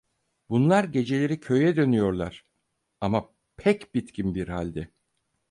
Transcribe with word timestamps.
Bunlar 0.49 0.83
geceleri 0.83 1.39
köye 1.39 1.75
dönüyorlar; 1.75 2.45
ama 3.01 3.33
pek 3.57 3.95
bitkin 3.95 4.35
bir 4.35 4.47
halde. 4.47 4.91